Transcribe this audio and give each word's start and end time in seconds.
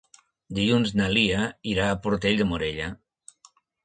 Dilluns 0.59 0.93
na 1.01 1.09
Lia 1.15 1.43
irà 1.71 1.89
a 1.89 1.97
Portell 2.05 2.39
de 2.39 2.47
Morella. 2.53 2.89